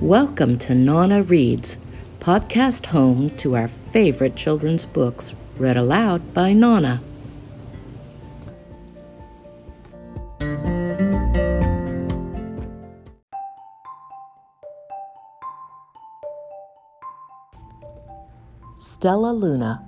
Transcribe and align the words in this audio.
Welcome 0.00 0.58
to 0.58 0.76
Nana 0.76 1.24
Reads, 1.24 1.76
podcast 2.20 2.86
home 2.86 3.30
to 3.38 3.56
our 3.56 3.66
favorite 3.66 4.36
children's 4.36 4.86
books 4.86 5.34
read 5.56 5.76
aloud 5.76 6.32
by 6.32 6.52
Nana. 6.52 7.02
Stellaluna, 18.76 19.84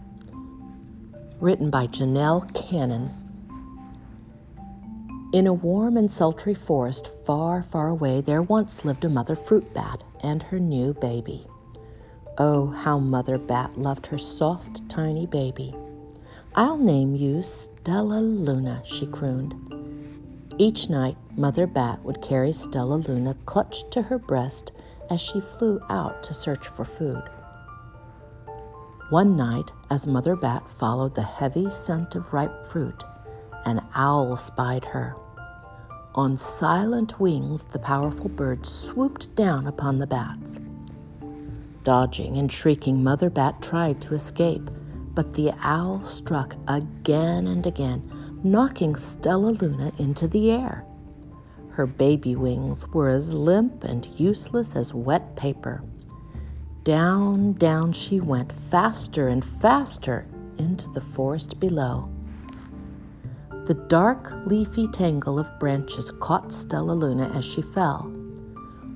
written 1.39 1.71
by 1.71 1.87
Janell 1.87 2.53
Cannon. 2.53 3.20
In 5.33 5.47
a 5.47 5.53
warm 5.53 5.97
and 5.97 6.11
sultry 6.11 6.55
forest 6.55 7.07
far, 7.25 7.63
far 7.63 7.87
away, 7.87 8.21
there 8.21 8.43
once 8.43 8.85
lived 8.85 9.05
a 9.05 9.09
mother 9.09 9.37
fruit 9.37 9.73
bat 9.73 10.03
and 10.25 10.43
her 10.43 10.59
new 10.59 10.93
baby. 10.95 11.47
Oh, 12.37 12.67
how 12.67 12.99
Mother 12.99 13.39
Bat 13.39 13.79
loved 13.79 14.09
her 14.09 14.19
soft, 14.19 14.89
tiny 14.89 15.27
baby. 15.27 15.73
I'll 16.57 16.79
name 16.79 17.15
you 17.15 17.37
Stellaluna, 17.37 18.85
she 18.85 19.07
crooned. 19.07 19.55
Each 20.59 20.91
night, 20.91 21.17
Mother 21.37 21.69
Bat 21.69 22.03
would 22.03 22.23
carry 22.23 22.51
Stellaluna 22.51 23.37
clutched 23.47 23.93
to 23.93 24.03
her 24.03 24.19
breast 24.19 24.73
as 25.11 25.21
she 25.21 25.41
flew 25.41 25.81
out 25.89 26.25
to 26.25 26.35
search 26.35 26.67
for 26.67 26.85
food. 26.85 27.23
One 29.11 29.37
night, 29.37 29.71
as 29.91 30.09
Mother 30.09 30.35
Bat 30.35 30.69
followed 30.69 31.15
the 31.15 31.23
heavy 31.23 31.71
scent 31.71 32.17
of 32.17 32.33
ripe 32.33 32.67
fruit, 32.67 33.05
an 33.67 33.81
owl 33.95 34.37
spied 34.37 34.85
her. 34.85 35.17
On 36.15 36.37
silent 36.37 37.21
wings, 37.21 37.65
the 37.65 37.79
powerful 37.79 38.29
bird 38.29 38.67
swooped 38.67 39.35
down 39.37 39.67
upon 39.67 39.99
the 39.99 40.07
bats. 40.07 40.59
Dodging 41.85 42.37
and 42.37 42.51
shrieking, 42.51 43.03
Mother 43.03 43.31
Bat 43.31 43.63
tried 43.63 44.01
to 44.03 44.15
escape, 44.15 44.71
but 45.15 45.35
the 45.35 45.53
owl 45.63 46.01
struck 46.01 46.55
again 46.69 47.47
and 47.47 47.67
again, 47.67 48.03
knocking 48.43 48.95
Stellaluna 48.95 49.99
into 49.99 50.27
the 50.29 50.51
air. 50.51 50.85
Her 51.71 51.87
baby 51.87 52.37
wings 52.37 52.87
were 52.89 53.09
as 53.09 53.33
limp 53.33 53.85
and 53.85 54.07
useless 54.19 54.77
as 54.77 54.93
wet 54.93 55.37
paper. 55.37 55.83
Down, 56.83 57.53
down 57.53 57.93
she 57.93 58.21
went, 58.21 58.53
faster 58.53 59.29
and 59.29 59.45
faster, 59.45 60.27
into 60.59 60.91
the 60.91 61.01
forest 61.01 61.61
below. 61.61 62.11
The 63.71 63.87
dark, 63.87 64.33
leafy 64.47 64.89
tangle 64.89 65.39
of 65.39 65.57
branches 65.61 66.11
caught 66.11 66.49
Stellaluna 66.49 67.33
as 67.37 67.45
she 67.45 67.63
fell. 67.63 68.11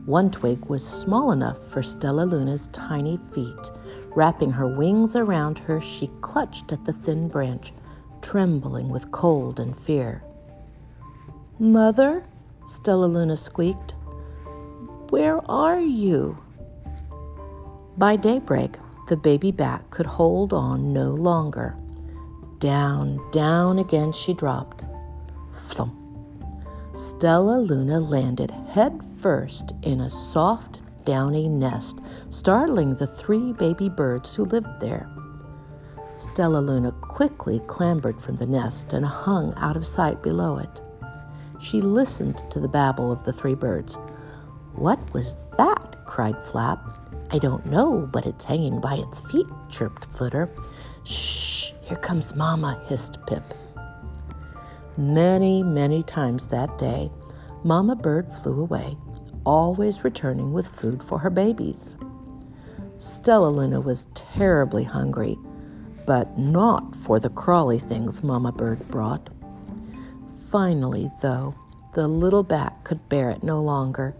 One 0.04 0.32
twig 0.32 0.64
was 0.64 0.84
small 0.84 1.30
enough 1.30 1.64
for 1.64 1.80
Stellaluna's 1.80 2.66
tiny 2.72 3.16
feet. 3.16 3.70
Wrapping 4.16 4.50
her 4.50 4.66
wings 4.66 5.14
around 5.14 5.60
her, 5.60 5.80
she 5.80 6.10
clutched 6.22 6.72
at 6.72 6.84
the 6.84 6.92
thin 6.92 7.28
branch, 7.28 7.72
trembling 8.20 8.88
with 8.88 9.12
cold 9.12 9.60
and 9.60 9.76
fear. 9.76 10.24
Mother, 11.60 12.24
Stellaluna 12.64 13.38
squeaked, 13.38 13.94
where 15.10 15.40
are 15.48 15.78
you? 15.78 16.36
By 17.96 18.16
daybreak, 18.16 18.74
the 19.08 19.16
baby 19.16 19.52
bat 19.52 19.84
could 19.90 20.06
hold 20.06 20.52
on 20.52 20.92
no 20.92 21.10
longer. 21.12 21.76
Down, 22.64 23.20
down 23.30 23.78
again 23.78 24.10
she 24.12 24.32
dropped. 24.32 24.86
Flump. 25.50 25.92
Stellaluna 26.94 28.00
landed 28.00 28.50
head 28.50 29.02
first 29.18 29.72
in 29.82 30.00
a 30.00 30.08
soft, 30.08 30.80
downy 31.04 31.46
nest, 31.46 32.00
startling 32.30 32.94
the 32.94 33.06
three 33.06 33.52
baby 33.52 33.90
birds 33.90 34.34
who 34.34 34.46
lived 34.46 34.80
there. 34.80 35.06
Stellaluna 36.14 36.98
quickly 37.02 37.60
clambered 37.66 38.18
from 38.18 38.36
the 38.36 38.46
nest 38.46 38.94
and 38.94 39.04
hung 39.04 39.52
out 39.58 39.76
of 39.76 39.84
sight 39.84 40.22
below 40.22 40.56
it. 40.56 40.80
She 41.60 41.82
listened 41.82 42.38
to 42.50 42.60
the 42.60 42.68
babble 42.68 43.12
of 43.12 43.24
the 43.24 43.32
three 43.34 43.54
birds. 43.54 43.98
What 44.72 45.12
was 45.12 45.34
that? 45.58 45.98
cried 46.06 46.42
Flap. 46.42 46.80
I 47.30 47.36
don't 47.36 47.66
know, 47.66 48.08
but 48.10 48.24
it's 48.24 48.46
hanging 48.46 48.80
by 48.80 48.94
its 48.94 49.30
feet, 49.30 49.48
chirped 49.68 50.06
Flitter. 50.06 50.48
Shh, 51.04 51.72
here 51.82 51.98
comes 51.98 52.34
Mama, 52.34 52.80
hissed 52.86 53.18
Pip. 53.26 53.42
Many, 54.96 55.62
many 55.62 56.02
times 56.02 56.48
that 56.48 56.78
day, 56.78 57.10
Mama 57.62 57.94
Bird 57.94 58.32
flew 58.32 58.60
away, 58.60 58.96
always 59.44 60.02
returning 60.02 60.52
with 60.52 60.66
food 60.66 61.02
for 61.02 61.18
her 61.18 61.30
babies. 61.30 61.96
Stellaluna 62.96 63.84
was 63.84 64.06
terribly 64.14 64.84
hungry, 64.84 65.36
but 66.06 66.38
not 66.38 66.96
for 66.96 67.20
the 67.20 67.30
crawly 67.30 67.78
things 67.78 68.24
Mama 68.24 68.52
Bird 68.52 68.88
brought. 68.88 69.28
Finally, 70.50 71.10
though, 71.20 71.54
the 71.92 72.08
little 72.08 72.42
bat 72.42 72.78
could 72.84 73.08
bear 73.10 73.28
it 73.28 73.42
no 73.42 73.60
longer. 73.60 74.14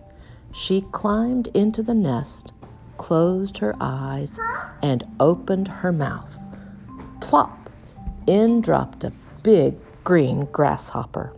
She 0.53 0.83
climbed 0.83 1.49
into 1.49 1.83
the 1.83 1.95
nest, 1.95 2.53
closed 2.99 3.59
her 3.59 3.75
eyes, 3.81 4.39
and 4.83 5.05
opened 5.19 5.69
her 5.69 5.93
mouth 5.93 6.44
plop, 7.25 7.71
in 8.27 8.61
dropped 8.61 9.05
a 9.05 9.13
big 9.43 9.77
green 10.05 10.45
grasshopper. 10.47 11.33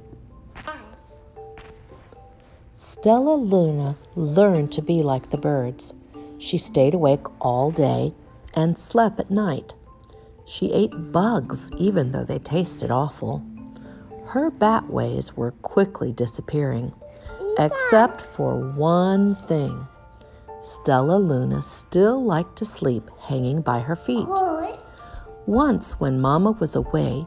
Stellaluna 2.74 3.97
learned 4.14 4.70
to 4.72 4.82
be 4.82 5.02
like 5.02 5.30
the 5.30 5.38
birds. 5.38 5.94
She 6.38 6.58
stayed 6.58 6.92
awake 6.92 7.26
all 7.41 7.70
day 7.70 8.12
and 8.54 8.76
slept 8.76 9.19
at 9.19 9.30
night. 9.30 9.74
She 10.44 10.72
ate 10.72 11.12
bugs 11.12 11.70
even 11.78 12.10
though 12.10 12.24
they 12.24 12.38
tasted 12.38 12.91
awful. 12.91 13.42
Her 14.26 14.50
bat 14.50 14.88
ways 14.88 15.36
were 15.36 15.53
quickly 15.53 16.12
disappearing, 16.12 16.92
except 17.58 18.20
for 18.20 18.58
one 18.72 19.34
thing. 19.34 19.86
Stellaluna 20.60 21.62
still 21.62 22.22
liked 22.24 22.56
to 22.56 22.64
sleep 22.64 23.08
hanging 23.28 23.62
by 23.62 23.80
her 23.80 23.97
feet. 23.97 24.26
Once, 25.47 26.01
when 26.01 26.21
Mama 26.21 26.51
was 26.53 26.75
away, 26.75 27.25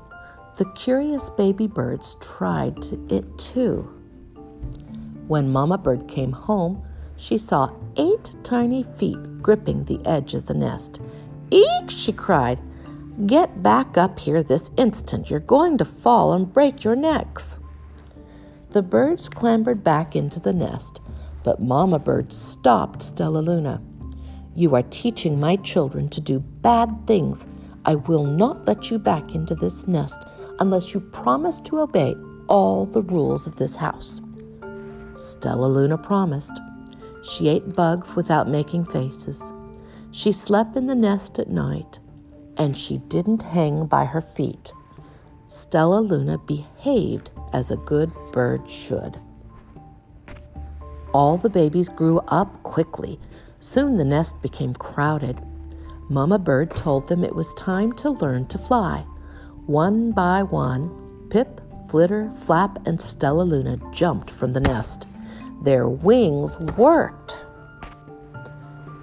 the 0.57 0.66
curious 0.75 1.30
baby 1.30 1.68
birds 1.68 2.16
tried 2.16 2.78
it 3.09 3.38
too. 3.38 3.84
When 5.30 5.50
Mama 5.50 5.78
Bird 5.78 6.06
came 6.09 6.34
home, 6.34 6.85
she 7.16 7.38
saw 7.38 7.74
eight 7.96 8.35
tiny 8.44 8.84
feet 8.84 9.41
gripping 9.41 9.85
the 9.85 10.06
edge 10.06 10.34
of 10.34 10.47
the 10.47 10.53
nest. 10.53 11.02
Eek! 11.50 11.90
she 11.90 12.12
cried. 12.12 12.59
Get 13.25 13.63
back 13.63 13.97
up 13.97 14.19
here 14.19 14.44
this 14.44 14.72
instant. 14.75 15.30
You're 15.30 15.40
going 15.40 15.78
to 15.78 15.86
fall 15.86 16.34
and 16.34 16.51
break 16.51 16.84
your 16.84 16.97
necks. 16.97 17.59
The 18.72 18.81
birds 18.81 19.30
clambered 19.30 19.81
back 19.81 20.16
into 20.18 20.41
the 20.41 20.53
nest, 20.53 21.01
but 21.46 21.62
Mama 21.62 22.00
Bird 22.00 22.34
stopped 22.34 23.00
Stellaluna. 23.00 23.81
You 24.56 24.75
are 24.75 24.84
teaching 24.84 25.40
my 25.40 25.56
children 25.56 26.09
to 26.09 26.19
do 26.19 26.40
bad 26.40 27.07
things 27.07 27.47
I 27.85 27.95
will 27.95 28.25
not 28.25 28.66
let 28.66 28.91
you 28.91 29.00
back 29.00 29.35
into 29.35 29.56
this 29.56 29.88
nest 29.88 30.23
unless 30.59 30.94
you 30.94 31.00
promise 31.00 31.62
to 31.62 31.79
obey 31.79 32.16
all 32.47 32.85
the 32.85 33.01
rules 33.03 33.47
of 33.47 33.56
this 33.56 33.75
house. 33.75 34.22
Stellaluna 35.13 36.01
promised. 36.01 36.59
She 37.23 37.50
ate 37.50 37.75
bugs 37.75 38.16
without 38.16 38.47
making 38.47 38.85
faces. 38.85 39.53
She 40.12 40.31
slept 40.31 40.75
in 40.75 40.88
the 40.88 40.95
nest 40.95 41.38
at 41.39 41.50
night, 41.50 42.00
and 42.57 42.75
she 42.75 42.97
didn't 43.09 43.44
hang 43.44 43.85
by 43.85 44.06
her 44.06 44.22
feet. 44.22 44.72
Stellaluna 45.47 46.45
behaved 46.45 47.31
as 47.53 47.72
a 47.72 47.78
good 47.78 48.12
bird 48.31 48.69
should. 48.69 49.18
All 51.13 51.38
the 51.38 51.50
babies 51.50 51.89
grew 51.89 52.19
up 52.27 52.62
quickly. 52.63 53.19
Soon 53.59 53.98
the 53.98 54.06
nest 54.06 54.42
became 54.42 54.74
crowded. 54.74 55.42
Mama 56.09 56.39
Bird 56.39 56.71
told 56.71 57.07
them 57.07 57.23
it 57.23 57.35
was 57.35 57.53
time 57.53 57.94
to 57.94 58.09
learn 58.09 58.47
to 58.47 58.57
fly. 58.57 59.06
One 59.67 60.11
by 60.11 60.41
one, 60.41 60.89
Pip, 61.29 61.61
Flitter, 61.88 62.31
Flap, 62.31 62.88
and 62.88 62.97
Stellaluna 62.97 63.94
jumped 63.94 64.31
from 64.31 64.53
the 64.53 64.59
nest. 64.59 65.07
Their 65.61 65.88
wings 65.88 66.57
worked. 66.77 67.45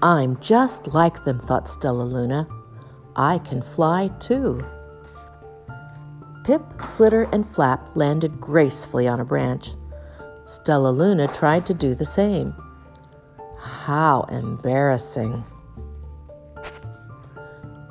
I'm 0.02 0.40
just 0.40 0.88
like 0.88 1.22
them, 1.22 1.38
thought 1.38 1.66
Stellaluna. 1.66 2.48
I 3.14 3.38
can 3.38 3.62
fly 3.62 4.08
too. 4.18 4.64
Pip, 6.44 6.62
Flitter, 6.82 7.28
and 7.32 7.48
Flap 7.48 7.94
landed 7.94 8.40
gracefully 8.40 9.06
on 9.06 9.20
a 9.20 9.24
branch. 9.24 9.70
Stellaluna 10.44 11.32
tried 11.36 11.66
to 11.66 11.74
do 11.74 11.94
the 11.94 12.04
same. 12.04 12.54
How 13.58 14.22
embarrassing! 14.30 15.44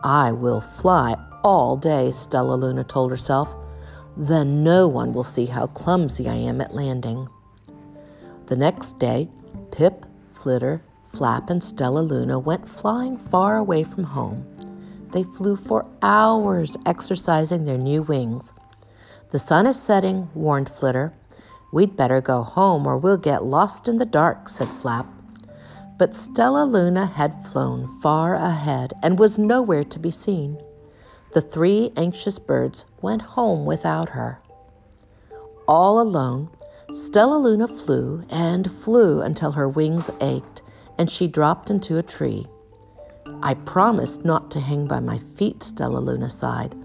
I 0.06 0.34
will 0.34 0.62
fly 0.62 1.16
all 1.44 1.78
day, 1.78 2.12
Stellaluna 2.13 2.88
told 2.88 3.10
herself. 3.10 3.56
Then 4.16 4.63
no 4.63 4.88
one 4.88 5.13
will 5.13 5.24
see 5.24 5.48
how 5.48 5.66
clumsy 5.66 6.30
I 6.30 6.36
am 6.36 6.62
at 6.62 6.75
landing. 6.75 7.28
The 8.46 8.56
next 8.56 9.00
day, 9.00 9.30
Pip, 9.72 10.06
Flitter, 10.31 10.84
Flap 11.07 11.50
and 11.50 11.60
Stellaluna 11.60 12.42
went 12.42 12.69
flying 12.69 13.18
far 13.18 13.57
away 13.57 13.84
from 13.84 14.04
home. 14.04 14.46
They 15.12 15.24
flew 15.24 15.56
for 15.56 15.90
hours, 16.04 16.78
exercising 16.86 17.66
their 17.66 17.80
new 17.80 18.04
wings. 18.04 18.54
The 19.31 19.40
sun 19.40 19.66
is 19.66 19.81
setting, 19.81 20.30
warned 20.36 20.69
Flitter. 20.69 21.13
We'd 21.74 21.98
better 21.98 22.22
go 22.22 22.44
home 22.44 22.86
or 22.86 22.96
we'll 22.96 23.18
get 23.18 23.44
lost 23.44 23.88
in 23.88 23.98
the 23.98 24.06
dark, 24.06 24.50
said 24.50 24.68
Flap. 24.68 25.14
But 25.97 26.12
Stellaluna 26.12 27.13
had 27.13 27.45
flown 27.45 27.88
far 28.00 28.36
ahead 28.36 28.94
and 29.01 29.18
was 29.18 29.39
nowhere 29.39 29.83
to 29.86 30.00
be 30.00 30.12
seen. 30.12 30.57
The 31.33 31.42
three 31.42 31.92
anxious 31.95 32.38
birds 32.38 32.86
went 33.01 33.21
home 33.21 33.65
without 33.65 34.09
her. 34.09 34.39
All 35.68 36.00
alone, 36.00 36.50
Stellaluna 36.89 37.69
flew 37.69 38.24
and 38.30 38.69
flew 38.69 39.21
until 39.21 39.53
her 39.53 39.68
wings 39.68 40.09
ached 40.21 40.62
and 40.97 41.09
she 41.09 41.27
dropped 41.27 41.69
into 41.69 41.97
a 41.97 42.03
tree. 42.03 42.47
I 43.42 43.53
promised 43.53 44.24
not 44.24 44.51
to 44.51 44.59
hang 44.59 44.88
by 44.88 45.00
my 45.00 45.18
feet, 45.18 45.59
Stellaluna 45.59 46.30
sighed, 46.30 46.75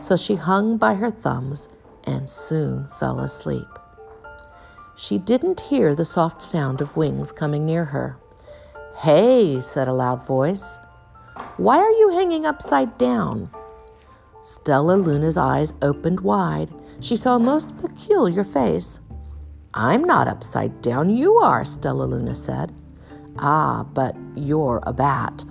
so 0.00 0.16
she 0.16 0.36
hung 0.36 0.76
by 0.76 0.94
her 0.94 1.10
thumbs 1.10 1.68
and 2.04 2.28
soon 2.28 2.88
fell 2.98 3.20
asleep. 3.20 3.66
She 4.96 5.18
didn't 5.18 5.60
hear 5.60 5.94
the 5.94 6.04
soft 6.04 6.42
sound 6.42 6.80
of 6.80 6.96
wings 6.96 7.32
coming 7.32 7.64
near 7.64 7.86
her. 7.86 8.16
Hey, 9.02 9.60
said 9.60 9.88
a 9.88 9.94
loud 9.94 10.26
voice. 10.26 10.78
Why 11.56 11.78
are 11.78 11.90
you 11.90 12.10
hanging 12.10 12.44
upside 12.44 12.98
down? 12.98 13.48
Stellaluna's 14.42 15.38
eyes 15.38 15.72
opened 15.80 16.20
wide. 16.20 16.68
She 17.00 17.16
saw 17.16 17.36
a 17.36 17.38
most 17.38 17.74
peculiar 17.78 18.44
face. 18.44 19.00
I'm 19.72 20.04
not 20.04 20.28
upside 20.28 20.82
down, 20.82 21.08
you 21.08 21.36
are, 21.36 21.62
Stellaluna 21.62 22.36
said. 22.36 22.74
Ah, 23.38 23.84
but 23.84 24.16
you're 24.36 24.82
a 24.82 24.92
bat. 24.92 25.44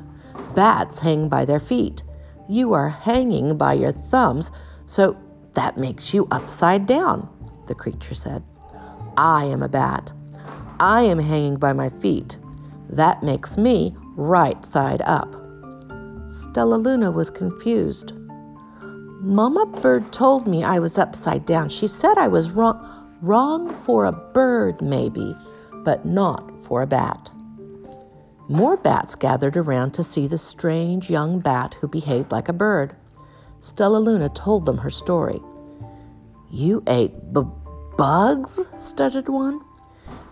Bats 0.53 0.99
hang 0.99 1.27
by 1.27 1.43
their 1.43 1.59
feet. 1.59 2.03
You 2.47 2.73
are 2.73 2.89
hanging 2.89 3.57
by 3.57 3.73
your 3.73 3.91
thumbs, 3.91 4.51
so 4.85 5.17
that 5.53 5.75
makes 5.75 6.13
you 6.13 6.27
upside 6.29 6.85
down, 6.85 7.27
the 7.65 7.73
creature 7.73 8.13
said. 8.13 8.43
I 9.17 9.45
am 9.45 9.63
a 9.63 9.67
bat. 9.67 10.11
I 10.79 11.01
am 11.01 11.17
hanging 11.17 11.55
by 11.55 11.73
my 11.73 11.89
feet. 11.89 12.37
That 12.89 13.23
makes 13.23 13.57
me 13.57 13.95
right 14.15 14.63
side 14.65 15.01
up. 15.05 15.31
Stellaluna 16.25 17.13
was 17.13 17.29
confused. 17.29 18.13
Mama 19.21 19.65
Bird 19.81 20.11
told 20.11 20.47
me 20.47 20.63
I 20.63 20.79
was 20.79 20.97
upside 20.97 21.45
down. 21.45 21.69
She 21.69 21.87
said 21.87 22.17
I 22.17 22.27
was 22.27 22.51
wrong, 22.51 23.17
wrong 23.21 23.69
for 23.69 24.05
a 24.05 24.11
bird, 24.11 24.81
maybe, 24.81 25.35
but 25.83 26.05
not 26.05 26.51
for 26.63 26.81
a 26.81 26.87
bat. 26.87 27.31
More 28.47 28.77
bats 28.77 29.13
gathered 29.13 29.57
around 29.57 29.93
to 29.93 30.03
see 30.03 30.25
the 30.25 30.37
strange 30.37 31.09
young 31.09 31.39
bat 31.39 31.75
who 31.75 31.87
behaved 31.87 32.31
like 32.31 32.49
a 32.49 32.53
bird. 32.53 32.95
Stellaluna 33.61 34.33
told 34.33 34.65
them 34.65 34.77
her 34.79 34.89
story. 34.89 35.39
You 36.49 36.81
ate 36.87 37.33
b- 37.33 37.41
bugs? 37.97 38.59
stuttered 38.77 39.29
one. 39.29 39.61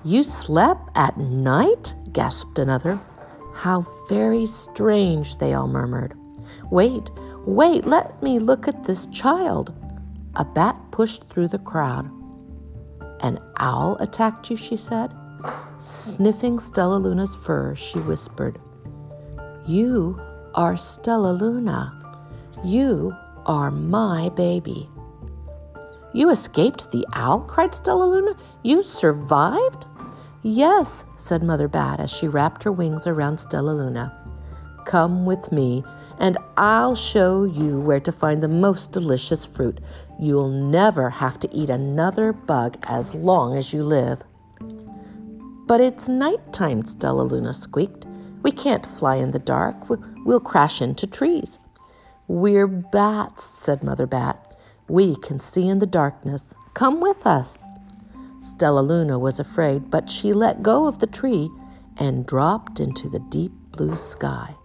You 0.03 0.24
slept 0.24 0.89
at 0.95 1.18
night? 1.18 1.94
Gasped 2.18 2.58
another. 2.58 3.00
How 3.54 3.86
very 4.10 4.48
strange, 4.48 5.38
they 5.38 5.54
all 5.54 5.68
murmured. 5.68 6.16
Wait, 6.72 7.12
wait, 7.46 7.86
let 7.86 8.24
me 8.24 8.40
look 8.40 8.68
at 8.68 8.86
this 8.86 9.06
child. 9.06 9.72
A 10.36 10.44
bat 10.44 10.75
pushed 10.90 11.30
through 11.30 11.50
the 11.50 11.60
crowd. 11.60 12.10
An 13.22 13.40
owl 13.60 13.98
attacked 14.00 14.50
you, 14.50 14.58
she 14.58 14.75
said. 14.75 15.14
Sniffing 15.78 16.58
Stellaluna's 16.58 17.36
fur, 17.36 17.75
she 17.75 18.00
whispered, 18.00 18.58
You 19.68 20.20
are 20.56 20.74
Stellaluna. 20.74 22.02
You 22.66 23.16
are 23.46 23.70
my 23.70 24.30
baby. 24.30 24.90
You 26.13 26.31
escaped 26.31 26.92
the 26.92 27.06
owl? 27.13 27.42
cried 27.44 27.74
Stellaluna. 27.74 28.36
You 28.63 28.81
survived? 28.81 29.86
Yes, 30.50 31.04
said 31.18 31.44
Mother 31.44 31.68
Bat 31.68 32.00
as 32.00 32.10
she 32.10 32.30
wrapped 32.30 32.64
her 32.64 32.72
wings 32.72 33.06
around 33.06 33.36
Stellaluna. 33.36 34.14
Come 34.86 35.26
with 35.26 35.52
me, 35.52 35.84
and 36.20 36.38
I'll 36.56 36.96
show 36.96 37.44
you 37.44 37.82
where 37.82 38.00
to 38.00 38.14
find 38.14 38.42
the 38.42 38.48
most 38.48 38.94
delicious 38.94 39.46
fruit. 39.46 39.82
You'll 40.18 40.48
never 40.48 41.10
have 41.10 41.38
to 41.42 41.54
eat 41.54 41.70
another 41.70 42.32
bug 42.32 42.78
as 42.88 43.14
long 43.14 43.58
as 43.58 43.74
you 43.74 43.84
live. 43.84 44.24
But 45.68 45.82
it's 45.82 46.08
night 46.08 46.54
time, 46.54 46.84
Stellaluna 46.84 47.54
squeaked. 47.54 48.06
We 48.42 48.54
can't 48.54 48.86
fly 48.86 49.18
in 49.18 49.32
the 49.32 49.40
dark. 49.40 49.90
We'll 49.90 50.40
crash 50.40 50.82
into 50.82 51.08
trees. 51.08 51.60
We're 52.30 52.68
bats, 52.68 53.44
said 53.44 53.84
Mother 53.84 54.08
Bat. 54.08 54.58
We 54.88 55.18
can 55.18 55.42
see 55.42 55.68
in 55.68 55.80
the 55.80 55.86
darkness. 55.86 56.56
Come 56.74 57.02
with 57.02 57.28
us. 57.28 57.68
Stellaluna 58.48 59.20
was 59.20 59.40
afraid, 59.42 59.92
but 59.92 60.10
she 60.10 60.32
let 60.32 60.64
go 60.64 60.88
of 60.88 61.00
the 61.00 61.08
tree 61.08 61.50
and 61.98 62.26
dropped 62.26 62.80
into 62.80 63.10
the 63.10 63.20
deep 63.20 63.52
blue 63.72 63.98
sky. 63.98 64.56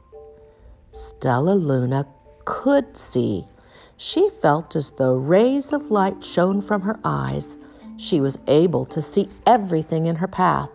Stellaluna 0.92 2.06
could 2.44 2.96
see. 2.96 3.48
She 3.96 4.30
felt 4.30 4.76
as 4.76 4.92
though 4.92 5.16
rays 5.16 5.72
of 5.72 5.90
light 5.90 6.22
shone 6.22 6.60
from 6.60 6.82
her 6.82 7.00
eyes. 7.04 7.56
She 7.96 8.20
was 8.20 8.38
able 8.46 8.84
to 8.86 9.02
see 9.02 9.28
everything 9.46 10.06
in 10.06 10.16
her 10.16 10.28
path. 10.28 10.70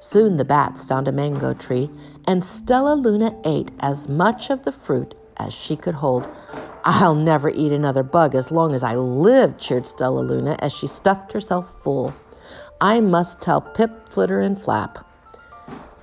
Soon 0.00 0.36
the 0.36 0.44
bats 0.44 0.82
found 0.82 1.06
a 1.06 1.12
mango 1.12 1.54
tree, 1.54 1.90
and 2.26 2.42
Stellaluna 2.42 3.40
ate 3.44 3.70
as 3.78 4.08
much 4.08 4.50
of 4.50 4.64
the 4.64 4.72
fruit 4.72 5.14
as 5.36 5.54
she 5.54 5.76
could 5.76 5.94
hold. 5.94 6.28
I'll 6.88 7.16
never 7.16 7.50
eat 7.50 7.72
another 7.72 8.04
bug 8.04 8.36
as 8.36 8.52
long 8.52 8.72
as 8.72 8.84
I 8.84 8.94
live, 8.94 9.58
cheered 9.58 9.82
Stellaluna 9.82 10.54
as 10.60 10.72
she 10.72 10.86
stuffed 10.86 11.32
herself 11.32 11.82
full. 11.82 12.14
I 12.80 13.00
must 13.00 13.42
tell 13.42 13.60
Pip, 13.60 14.08
Flitter, 14.08 14.40
and 14.40 14.56
Flap. 14.56 15.04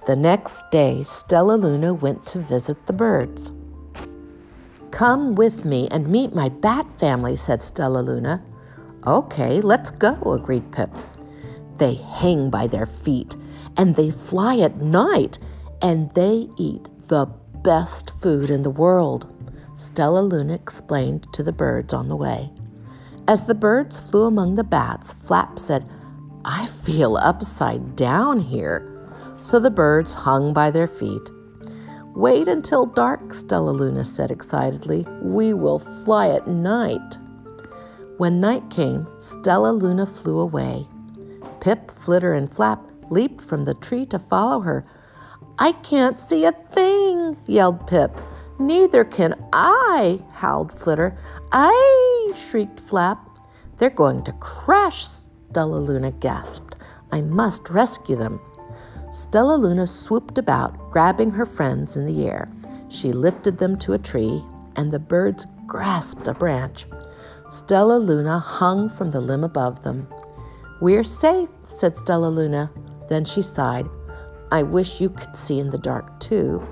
The 0.08 0.18
next 0.18 0.70
day, 0.72 0.98
Stellaluna 1.00 1.98
went 1.98 2.26
to 2.26 2.40
visit 2.40 2.86
the 2.86 2.92
birds. 2.92 3.54
Come 4.92 5.36
with 5.36 5.64
me 5.64 5.88
and 5.90 6.10
meet 6.10 6.36
my 6.36 6.50
bat 6.50 6.86
family, 7.00 7.38
said 7.38 7.60
Stellaluna. 7.60 8.44
Okay, 9.08 9.62
let's 9.62 9.90
go, 9.90 10.34
agreed 10.34 10.70
Pip. 10.74 10.90
They 11.78 11.94
hang 11.94 12.50
by 12.50 12.68
their 12.68 12.86
feet 12.86 13.38
and 13.78 13.96
they 13.96 14.12
fly 14.12 14.58
at 14.58 14.82
night 14.82 15.40
and 15.82 16.12
they 16.12 16.50
eat 16.58 16.90
the 17.08 17.28
best 17.64 18.12
food 18.20 18.50
in 18.50 18.64
the 18.64 18.70
world, 18.70 19.33
Stellaluna 19.76 20.54
explained 20.54 21.28
to 21.34 21.44
the 21.44 21.52
birds 21.52 21.94
on 21.94 22.08
the 22.08 22.16
way. 22.16 22.52
As 23.28 23.46
the 23.46 23.56
birds 23.56 24.00
flew 24.00 24.26
among 24.26 24.56
the 24.56 24.64
bats, 24.64 25.14
Flap 25.14 25.58
said, 25.58 25.90
I 26.46 26.66
feel 26.66 27.18
upside 27.18 27.96
down 27.96 28.40
here. 28.40 28.90
So 29.42 29.60
the 29.60 29.70
birds 29.70 30.14
hung 30.14 30.54
by 30.54 30.72
their 30.72 30.88
feet. 30.88 31.30
Wait 32.16 32.48
until 32.48 32.86
dark, 32.86 33.30
Stellaluna 33.30 34.06
said 34.06 34.30
excitedly. 34.30 35.06
We 35.22 35.54
will 35.54 35.80
fly 35.80 36.30
at 36.30 36.48
night. 36.48 37.18
When 38.18 38.40
night 38.40 38.70
came, 38.70 39.06
Stellaluna 39.18 40.08
flew 40.08 40.40
away. 40.40 40.88
Pip, 41.62 41.90
Flitter, 41.92 42.34
and 42.34 42.52
Flap 42.52 42.82
leaped 43.10 43.42
from 43.42 43.66
the 43.66 43.74
tree 43.74 44.06
to 44.08 44.20
follow 44.20 44.60
her. 44.62 44.86
I 45.58 45.72
can't 45.72 46.20
see 46.20 46.46
a 46.46 46.52
thing, 46.52 47.38
yelled 47.48 47.88
Pip. 47.88 48.12
Neither 48.64 49.04
can 49.04 49.36
I, 49.52 50.22
howled 50.32 50.72
Flitter. 50.72 51.18
I, 51.52 52.32
shrieked 52.34 52.80
Flap. 52.80 53.28
They're 53.78 53.90
going 53.90 54.24
to 54.24 54.32
crash, 54.34 55.04
Stellaluna 55.06 56.18
gasped. 56.22 56.78
I 57.12 57.22
must 57.24 57.70
rescue 57.70 58.16
them. 58.16 58.40
Stellaluna 59.10 59.86
swooped 59.86 60.38
about, 60.38 60.92
grabbing 60.92 61.32
her 61.32 61.46
friends 61.46 61.98
in 61.98 62.06
the 62.06 62.26
air. 62.26 62.50
She 62.88 63.12
lifted 63.12 63.58
them 63.58 63.78
to 63.80 63.92
a 63.92 64.00
tree, 64.00 64.42
and 64.78 64.92
the 64.92 65.00
birds 65.00 65.46
grasped 65.68 66.30
a 66.30 66.34
branch. 66.34 66.86
Stellaluna 67.50 68.42
hung 68.42 68.88
from 68.88 69.12
the 69.12 69.20
limb 69.20 69.44
above 69.44 69.84
them. 69.84 70.08
We're 70.80 71.04
safe, 71.04 71.50
said 71.66 71.96
Stellaluna. 71.96 72.70
Then 73.10 73.26
she 73.26 73.42
sighed. 73.42 73.90
I 74.54 74.64
wish 74.64 75.02
you 75.02 75.10
could 75.10 75.36
see 75.36 75.60
in 75.60 75.70
the 75.70 75.78
dark, 75.78 76.18
too. 76.22 76.66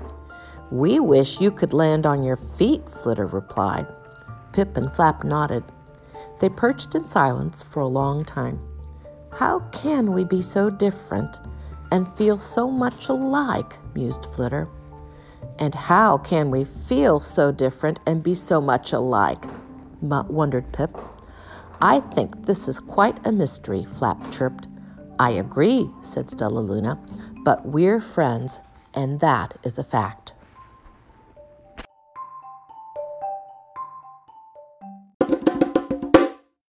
We 0.72 1.00
wish 1.00 1.38
you 1.38 1.50
could 1.50 1.74
land 1.74 2.06
on 2.06 2.24
your 2.24 2.36
feet, 2.36 2.88
Flitter 2.88 3.26
replied. 3.26 3.86
Pip 4.54 4.74
and 4.78 4.90
Flap 4.90 5.22
nodded. 5.22 5.64
They 6.40 6.48
perched 6.48 6.94
in 6.94 7.04
silence 7.04 7.62
for 7.62 7.80
a 7.80 7.86
long 7.86 8.24
time. 8.24 8.58
How 9.32 9.60
can 9.70 10.14
we 10.14 10.24
be 10.24 10.40
so 10.40 10.70
different 10.70 11.40
and 11.90 12.08
feel 12.16 12.38
so 12.38 12.70
much 12.70 13.10
alike? 13.10 13.80
mused 13.94 14.24
Flitter. 14.24 14.66
And 15.58 15.74
how 15.74 16.16
can 16.16 16.50
we 16.50 16.64
feel 16.64 17.20
so 17.20 17.52
different 17.52 18.00
and 18.06 18.22
be 18.22 18.34
so 18.34 18.58
much 18.58 18.94
alike? 18.94 19.44
wondered 20.00 20.72
Pip. 20.72 20.96
I 21.82 22.00
think 22.00 22.46
this 22.46 22.66
is 22.66 22.80
quite 22.80 23.26
a 23.26 23.30
mystery, 23.30 23.84
Flap 23.84 24.32
chirped. 24.32 24.68
I 25.18 25.32
agree, 25.32 25.90
said 26.00 26.28
Stellaluna, 26.28 26.98
but 27.44 27.66
we're 27.66 28.00
friends, 28.00 28.60
and 28.94 29.20
that 29.20 29.58
is 29.64 29.78
a 29.78 29.84
fact. 29.84 30.32